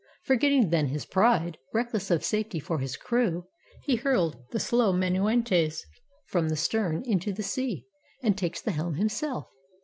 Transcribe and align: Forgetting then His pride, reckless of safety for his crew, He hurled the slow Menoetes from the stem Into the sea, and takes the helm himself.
Forgetting 0.23 0.69
then 0.71 0.87
His 0.87 1.05
pride, 1.05 1.59
reckless 1.75 2.09
of 2.09 2.23
safety 2.23 2.59
for 2.59 2.79
his 2.79 2.97
crew, 2.97 3.45
He 3.83 3.97
hurled 3.97 4.35
the 4.49 4.59
slow 4.59 4.91
Menoetes 4.91 5.83
from 6.25 6.49
the 6.49 6.55
stem 6.55 7.03
Into 7.05 7.31
the 7.31 7.43
sea, 7.43 7.85
and 8.23 8.35
takes 8.35 8.61
the 8.61 8.71
helm 8.71 8.95
himself. 8.95 9.45